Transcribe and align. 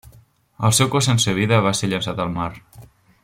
El 0.69 0.73
seu 0.77 0.89
cos 0.95 1.09
sense 1.09 1.35
vida 1.41 1.61
va 1.67 1.75
ser 1.81 1.91
llançat 1.93 2.25
al 2.25 2.35
mar. 2.39 2.51